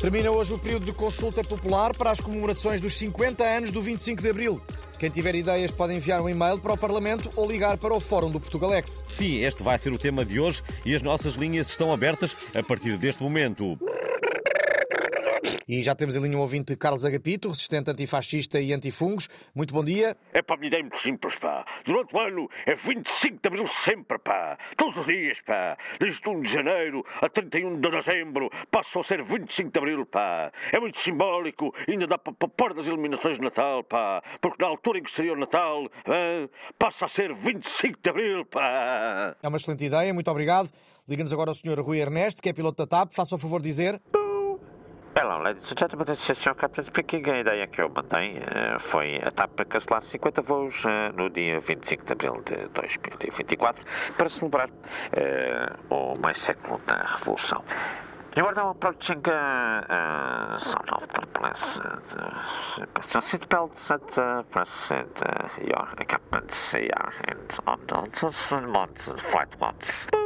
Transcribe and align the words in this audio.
Termina 0.00 0.30
hoje 0.30 0.52
o 0.52 0.58
período 0.58 0.84
de 0.84 0.92
consulta 0.92 1.42
popular 1.42 1.96
para 1.96 2.10
as 2.10 2.20
comemorações 2.20 2.80
dos 2.80 2.96
50 2.98 3.42
anos 3.42 3.72
do 3.72 3.80
25 3.80 4.20
de 4.20 4.28
Abril. 4.28 4.60
Quem 4.98 5.08
tiver 5.10 5.34
ideias 5.34 5.70
pode 5.70 5.94
enviar 5.94 6.20
um 6.20 6.28
e-mail 6.28 6.58
para 6.58 6.74
o 6.74 6.78
Parlamento 6.78 7.30
ou 7.34 7.50
ligar 7.50 7.78
para 7.78 7.94
o 7.94 8.00
Fórum 8.00 8.30
do 8.30 8.38
Portugalex. 8.38 9.02
Sim, 9.10 9.40
este 9.40 9.62
vai 9.62 9.78
ser 9.78 9.92
o 9.92 9.98
tema 9.98 10.24
de 10.24 10.38
hoje 10.38 10.62
e 10.84 10.94
as 10.94 11.02
nossas 11.02 11.34
linhas 11.34 11.70
estão 11.70 11.92
abertas 11.92 12.36
a 12.54 12.62
partir 12.62 12.96
deste 12.98 13.22
momento. 13.22 13.78
E 15.68 15.82
já 15.82 15.94
temos 15.94 16.16
ali 16.16 16.34
um 16.34 16.40
ouvinte 16.40 16.76
Carlos 16.76 17.04
Agapito, 17.04 17.48
resistente 17.48 17.90
antifascista 17.90 18.60
e 18.60 18.72
antifungos. 18.72 19.28
Muito 19.54 19.74
bom 19.74 19.84
dia. 19.84 20.16
É 20.32 20.42
para 20.42 20.56
minha 20.56 20.68
ideia 20.68 20.82
muito 20.82 20.98
simples, 20.98 21.36
pá. 21.36 21.64
Durante 21.84 22.14
o 22.14 22.18
ano 22.20 22.48
é 22.66 22.74
25 22.74 23.40
de 23.42 23.48
abril 23.48 23.66
sempre, 23.66 24.18
pá. 24.18 24.58
Todos 24.76 24.98
os 24.98 25.06
dias, 25.06 25.40
pá. 25.40 25.76
Desde 25.98 26.28
1 26.28 26.40
de 26.40 26.52
janeiro 26.52 27.04
a 27.20 27.28
31 27.28 27.80
de 27.80 27.90
dezembro 27.90 28.50
passou 28.70 29.00
a 29.00 29.04
ser 29.04 29.22
25 29.22 29.70
de 29.70 29.78
abril, 29.78 30.06
pá. 30.06 30.52
É 30.72 30.80
muito 30.80 30.98
simbólico, 30.98 31.74
ainda 31.88 32.06
dá 32.06 32.18
para 32.18 32.32
pôr 32.32 32.74
das 32.74 32.86
eliminações 32.86 33.36
de 33.36 33.42
Natal, 33.42 33.82
pá. 33.84 34.22
Porque 34.40 34.62
na 34.62 34.68
altura 34.68 34.98
em 34.98 35.02
que 35.02 35.10
seria 35.10 35.32
o 35.32 35.36
Natal, 35.36 35.90
passa 36.78 37.06
a 37.06 37.08
ser 37.08 37.34
25 37.34 37.98
de 38.02 38.10
abril, 38.10 38.44
pá. 38.46 39.36
É 39.42 39.48
uma 39.48 39.56
excelente 39.56 39.84
ideia, 39.84 40.12
muito 40.12 40.30
obrigado. 40.30 40.70
Liga-nos 41.08 41.32
agora 41.32 41.50
ao 41.50 41.54
Sr. 41.54 41.80
Rui 41.80 42.00
Ernesto, 42.00 42.42
que 42.42 42.48
é 42.48 42.52
piloto 42.52 42.84
da 42.84 42.86
TAP. 42.86 43.12
Faça 43.12 43.36
o 43.36 43.38
favor 43.38 43.60
de 43.60 43.68
dizer. 43.68 44.00
Hello, 45.18 45.42
ladies 45.42 45.66
and 45.70 45.78
gentlemen, 45.78 46.06
this 46.08 46.28
is 46.28 46.44
your 46.44 46.54
captain 46.54 46.84
speaking. 46.84 47.26
A 47.26 47.40
ideia 47.40 47.66
que 47.68 47.80
eu 47.80 47.88
mantenho 47.88 48.42
uh, 48.42 48.78
foi 48.90 49.16
a 49.24 49.30
TAP 49.30 49.64
cancelar 49.64 50.02
50 50.02 50.42
voos 50.42 50.74
uh, 50.84 51.10
no 51.16 51.30
dia 51.30 51.58
25 51.58 52.04
de 52.04 52.12
abril 52.12 52.42
de 52.44 52.68
2024 52.74 53.82
para 54.14 54.28
celebrar 54.28 54.68
uh, 54.68 55.94
o 55.94 56.18
mais 56.18 56.36
século 56.36 56.78
da 56.86 56.96
Revolução. 57.16 57.64
Now 58.36 58.68
approaching 58.68 59.22
uh, 59.26 59.80
uh, 59.88 60.58
zone 60.58 60.90
of 60.92 61.08
turbulence. 61.08 61.78
Uh, 61.78 62.84
press 62.92 63.14
your 63.14 63.22
seatbelts 63.22 63.90
and 63.90 64.18
uh, 64.18 64.42
press 64.42 64.68
uh, 64.90 65.48
your 65.64 65.88
captain's 66.06 66.74
ear 66.74 67.14
and 67.26 67.58
on 67.66 67.80
the 67.86 69.22
flight 69.22 69.58
ones. 69.58 70.25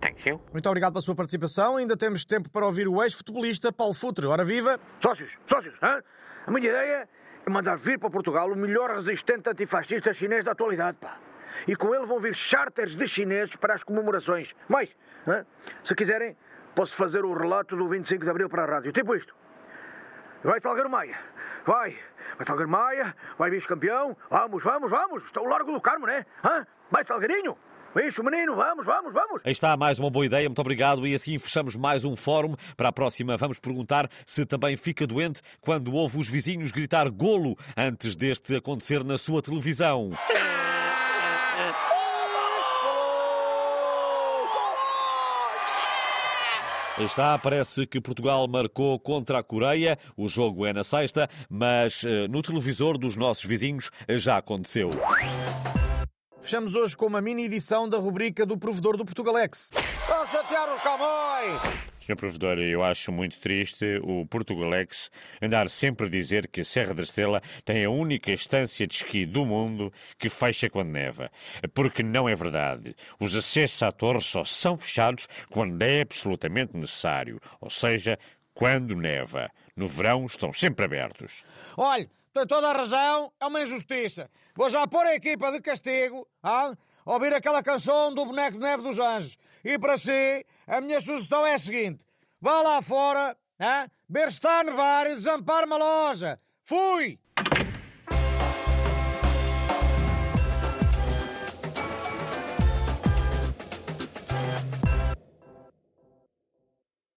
Thank 0.00 0.28
you. 0.28 0.40
Muito 0.52 0.68
obrigado 0.68 0.92
pela 0.92 1.02
sua 1.02 1.14
participação. 1.14 1.76
Ainda 1.76 1.96
temos 1.96 2.24
tempo 2.24 2.50
para 2.50 2.64
ouvir 2.66 2.86
o 2.88 3.02
ex-futebolista 3.02 3.72
Paulo 3.72 3.94
Futre. 3.94 4.26
Ora 4.26 4.44
viva! 4.44 4.78
Sócios, 5.00 5.32
sócios, 5.48 5.74
hein? 5.82 6.02
a 6.46 6.50
minha 6.50 6.68
ideia 6.68 7.08
é 7.46 7.50
mandar 7.50 7.76
vir 7.76 7.98
para 7.98 8.10
Portugal 8.10 8.50
o 8.50 8.56
melhor 8.56 8.90
resistente 8.90 9.48
antifascista 9.48 10.12
chinês 10.12 10.44
da 10.44 10.52
atualidade, 10.52 10.98
pá. 11.00 11.18
E 11.66 11.74
com 11.74 11.94
ele 11.94 12.06
vão 12.06 12.20
vir 12.20 12.34
charters 12.34 12.94
de 12.94 13.08
chineses 13.08 13.56
para 13.56 13.74
as 13.74 13.82
comemorações. 13.82 14.54
Mas, 14.68 14.90
hein? 15.26 15.44
se 15.82 15.94
quiserem, 15.94 16.36
posso 16.74 16.94
fazer 16.94 17.24
o 17.24 17.32
relato 17.32 17.76
do 17.76 17.88
25 17.88 18.24
de 18.24 18.30
Abril 18.30 18.48
para 18.48 18.64
a 18.64 18.66
rádio. 18.66 18.92
Tipo 18.92 19.14
isto. 19.14 19.34
Vai 20.44 20.60
Salgueiro 20.60 20.90
Maia. 20.90 21.16
Vai. 21.64 21.96
Vai 22.36 22.46
Salgueiro 22.46 22.70
Maia. 22.70 23.16
Vai 23.38 23.50
vice-campeão. 23.50 24.16
Vamos, 24.30 24.62
vamos, 24.62 24.90
vamos. 24.90 25.24
Está 25.24 25.40
o 25.40 25.46
Largo 25.46 25.72
do 25.72 25.80
Carmo, 25.80 26.06
né? 26.06 26.26
Hã? 26.44 26.66
Vai 26.90 27.04
Salgueirinho. 27.04 27.56
Isso, 27.98 28.22
menino, 28.22 28.54
vamos, 28.54 28.84
vamos, 28.84 29.12
vamos. 29.12 29.40
Aí 29.44 29.52
está 29.52 29.76
mais 29.76 29.98
uma 29.98 30.10
boa 30.10 30.26
ideia, 30.26 30.48
muito 30.48 30.60
obrigado. 30.60 31.06
E 31.06 31.14
assim 31.14 31.38
fechamos 31.38 31.76
mais 31.76 32.04
um 32.04 32.14
fórum. 32.14 32.54
Para 32.76 32.88
a 32.88 32.92
próxima, 32.92 33.36
vamos 33.36 33.58
perguntar 33.58 34.08
se 34.24 34.44
também 34.44 34.76
fica 34.76 35.06
doente 35.06 35.40
quando 35.60 35.94
ouve 35.94 36.18
os 36.18 36.28
vizinhos 36.28 36.70
gritar 36.70 37.08
golo 37.10 37.56
antes 37.76 38.14
deste 38.14 38.56
acontecer 38.56 39.02
na 39.02 39.16
sua 39.16 39.40
televisão. 39.40 40.12
Está, 46.98 47.38
parece 47.38 47.86
que 47.86 48.00
Portugal 48.00 48.48
marcou 48.48 48.98
contra 48.98 49.38
a 49.38 49.42
Coreia. 49.42 49.98
O 50.16 50.28
jogo 50.28 50.64
é 50.64 50.72
na 50.72 50.82
sexta, 50.82 51.28
mas 51.48 52.02
uh, 52.02 52.26
no 52.30 52.40
televisor 52.40 52.96
dos 52.96 53.16
nossos 53.16 53.44
vizinhos 53.44 53.90
já 54.08 54.38
aconteceu. 54.38 54.88
Fechamos 56.46 56.76
hoje 56.76 56.96
com 56.96 57.06
uma 57.06 57.20
mini 57.20 57.46
edição 57.46 57.88
da 57.88 57.98
rubrica 57.98 58.46
do 58.46 58.56
provedor 58.56 58.96
do 58.96 59.04
Portugalex. 59.04 59.68
Vamos 60.06 60.30
chatear 60.30 60.72
os 60.72 60.80
cowboys! 60.80 61.60
Sr. 61.98 62.14
Provedor, 62.14 62.60
eu 62.60 62.84
acho 62.84 63.10
muito 63.10 63.40
triste 63.40 63.98
o 64.04 64.24
Portugalex 64.26 65.10
andar 65.42 65.68
sempre 65.68 66.06
a 66.06 66.08
dizer 66.08 66.46
que 66.46 66.60
a 66.60 66.64
Serra 66.64 66.94
da 66.94 67.02
Estrela 67.02 67.42
tem 67.64 67.84
a 67.84 67.90
única 67.90 68.30
estância 68.30 68.86
de 68.86 68.94
esqui 68.94 69.26
do 69.26 69.44
mundo 69.44 69.92
que 70.16 70.28
fecha 70.28 70.70
quando 70.70 70.90
neva. 70.90 71.32
Porque 71.74 72.04
não 72.04 72.28
é 72.28 72.36
verdade. 72.36 72.94
Os 73.18 73.34
acessos 73.34 73.82
à 73.82 73.90
torre 73.90 74.20
só 74.20 74.44
são 74.44 74.78
fechados 74.78 75.28
quando 75.50 75.82
é 75.82 76.02
absolutamente 76.02 76.76
necessário, 76.76 77.40
ou 77.60 77.70
seja, 77.70 78.16
quando 78.54 78.94
neva. 78.94 79.50
No 79.74 79.88
verão 79.88 80.24
estão 80.26 80.52
sempre 80.52 80.84
abertos. 80.84 81.42
Olhe, 81.76 82.08
tem 82.36 82.46
toda 82.46 82.68
a 82.68 82.72
razão, 82.72 83.32
é 83.40 83.46
uma 83.46 83.62
injustiça. 83.62 84.30
Vou 84.54 84.68
já 84.68 84.86
pôr 84.86 85.06
a 85.06 85.14
equipa 85.14 85.50
de 85.50 85.58
castigo 85.58 86.28
a 86.42 86.74
ouvir 87.06 87.32
aquela 87.32 87.62
canção 87.62 88.12
do 88.12 88.26
Boneco 88.26 88.52
de 88.52 88.60
Neve 88.60 88.82
dos 88.82 88.98
Anjos. 88.98 89.38
E 89.64 89.78
para 89.78 89.96
si, 89.96 90.44
a 90.66 90.82
minha 90.82 91.00
sugestão 91.00 91.46
é 91.46 91.54
a 91.54 91.58
seguinte: 91.58 92.04
vá 92.38 92.60
lá 92.60 92.82
fora, 92.82 93.34
ver 94.06 94.30
se 94.30 94.36
está 94.36 94.60
a 94.60 94.64
nevar 94.64 95.06
e 95.06 95.14
desampar 95.14 95.64
uma 95.64 95.78
loja. 95.78 96.38
Fui! 96.62 97.18